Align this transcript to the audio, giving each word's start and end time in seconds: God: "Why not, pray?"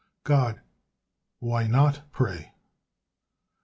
God: 0.23 0.61
"Why 1.37 1.67
not, 1.67 2.11
pray?" 2.11 2.55